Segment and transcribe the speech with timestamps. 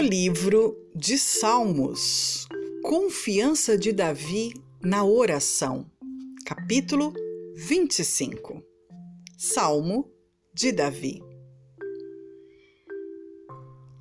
[0.00, 2.46] livro de Salmos,
[2.82, 5.90] Confiança de Davi na Oração,
[6.44, 7.12] capítulo
[7.54, 8.62] 25.
[9.38, 10.10] Salmo
[10.52, 11.22] de Davi.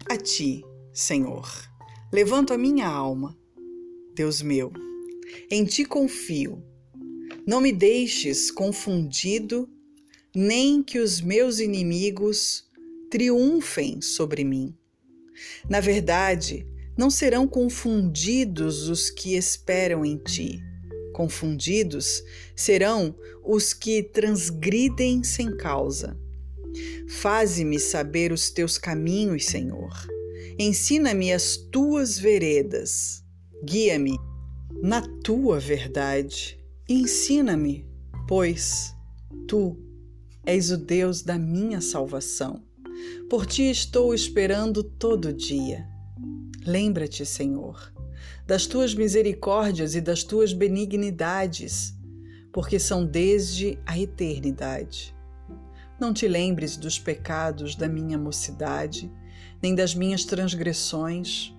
[0.09, 1.47] A ti, Senhor,
[2.11, 3.37] levanto a minha alma.
[4.15, 4.71] Deus meu,
[5.49, 6.63] em ti confio.
[7.45, 9.69] Não me deixes confundido,
[10.35, 12.69] nem que os meus inimigos
[13.09, 14.75] triunfem sobre mim.
[15.69, 20.61] Na verdade, não serão confundidos os que esperam em ti.
[21.13, 22.23] Confundidos
[22.55, 26.17] serão os que transgridem sem causa.
[27.07, 29.93] Faze-me saber os teus caminhos, Senhor.
[30.57, 33.23] Ensina-me as tuas veredas.
[33.63, 34.17] Guia-me
[34.81, 36.59] na tua verdade.
[36.89, 37.87] Ensina-me,
[38.27, 38.93] pois
[39.47, 39.77] tu
[40.45, 42.61] és o Deus da minha salvação.
[43.29, 45.87] Por ti estou esperando todo dia.
[46.65, 47.93] Lembra-te, Senhor,
[48.45, 51.93] das tuas misericórdias e das tuas benignidades,
[52.51, 55.15] porque são desde a eternidade.
[55.99, 59.11] Não te lembres dos pecados da minha mocidade,
[59.61, 61.53] nem das minhas transgressões,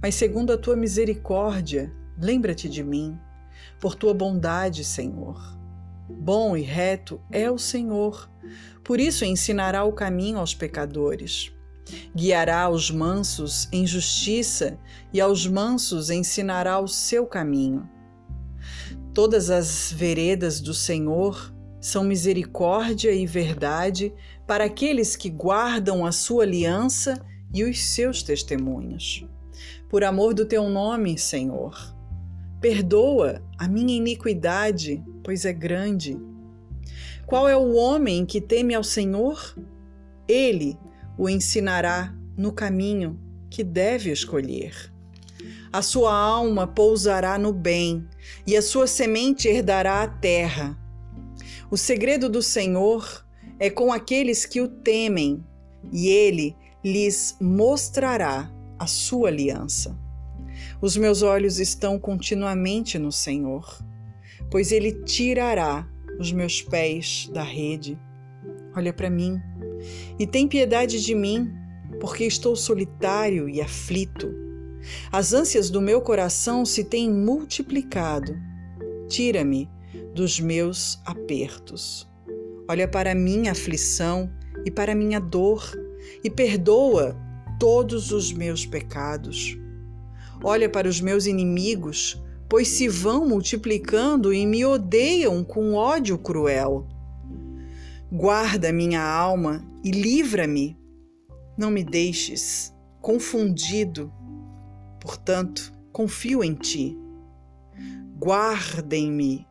[0.00, 3.18] mas segundo a tua misericórdia, lembra-te de mim,
[3.78, 5.58] por tua bondade, Senhor.
[6.08, 8.29] Bom e reto é o Senhor,
[8.84, 11.52] por isso ensinará o caminho aos pecadores.
[12.14, 14.78] Guiará os mansos em justiça
[15.12, 17.88] e aos mansos ensinará o seu caminho.
[19.12, 24.12] Todas as veredas do Senhor são misericórdia e verdade
[24.46, 27.20] para aqueles que guardam a sua aliança
[27.52, 29.26] e os seus testemunhos.
[29.88, 31.76] Por amor do teu nome, Senhor,
[32.60, 36.16] perdoa a minha iniquidade, pois é grande
[37.26, 39.54] qual é o homem que teme ao Senhor?
[40.28, 40.78] Ele
[41.18, 43.18] o ensinará no caminho
[43.50, 44.92] que deve escolher.
[45.72, 48.06] A sua alma pousará no bem,
[48.46, 50.76] e a sua semente herdará a terra.
[51.70, 53.24] O segredo do Senhor
[53.58, 55.44] é com aqueles que o temem,
[55.92, 59.96] e ele lhes mostrará a sua aliança.
[60.80, 63.78] Os meus olhos estão continuamente no Senhor,
[64.50, 65.86] pois ele tirará
[66.20, 67.98] os meus pés da rede.
[68.76, 69.40] Olha para mim
[70.18, 71.50] e tem piedade de mim,
[71.98, 74.32] porque estou solitário e aflito.
[75.10, 78.36] As ânsias do meu coração se têm multiplicado.
[79.08, 79.68] Tira-me
[80.14, 82.08] dos meus apertos.
[82.68, 84.30] Olha para minha aflição
[84.64, 85.72] e para minha dor
[86.22, 87.16] e perdoa
[87.58, 89.58] todos os meus pecados.
[90.42, 96.84] Olha para os meus inimigos pois se vão multiplicando e me odeiam com ódio cruel.
[98.10, 100.76] Guarda minha alma e livra-me.
[101.56, 104.12] Não me deixes confundido.
[105.00, 106.98] Portanto, confio em ti.
[108.18, 109.46] Guardem-me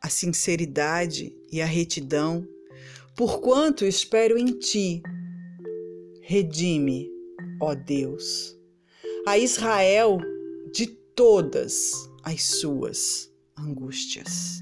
[0.00, 2.46] a sinceridade e a retidão,
[3.16, 5.02] porquanto espero em ti.
[6.22, 7.10] Redime,
[7.60, 8.56] ó Deus,
[9.26, 10.18] a Israel
[10.72, 14.60] de todas as suas angústias.